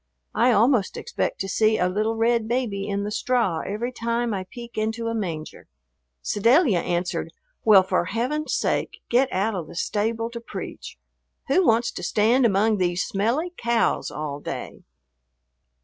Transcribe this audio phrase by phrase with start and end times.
[0.33, 4.47] I almost expect to see a little red baby in the straw every time I
[4.49, 5.67] peek into a manger."
[6.23, 7.31] Sedalia answered,
[7.63, 10.97] "Well, for Heaven's sake, get out of the stable to preach.
[11.49, 14.81] Who wants to stand among these smelly cows all day?"